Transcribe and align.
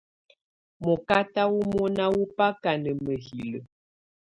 Mɔkata 0.83 1.41
wɔ́ 1.51 1.63
mɔna 1.71 2.05
wɔ́ 2.15 2.25
baka 2.37 2.71
na 2.83 2.91
mǝ́hilǝ́. 3.03 3.61